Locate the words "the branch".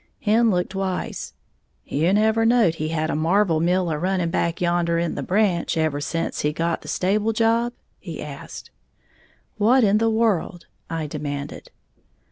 5.13-5.77